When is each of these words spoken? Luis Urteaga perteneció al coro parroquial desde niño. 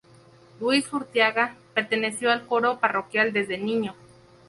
Luis 0.59 0.91
Urteaga 0.93 1.55
perteneció 1.75 2.31
al 2.31 2.47
coro 2.47 2.79
parroquial 2.79 3.33
desde 3.33 3.59
niño. 3.59 3.93